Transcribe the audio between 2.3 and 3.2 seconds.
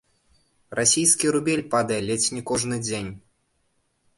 не кожны дзень.